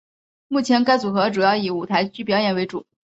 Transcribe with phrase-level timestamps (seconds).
[0.47, 2.87] 目前该组合主要以舞台剧表演为主。